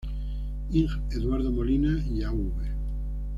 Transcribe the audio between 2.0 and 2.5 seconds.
y Av.